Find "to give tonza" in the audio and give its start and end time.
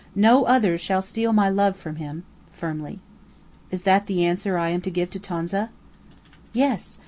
4.81-5.69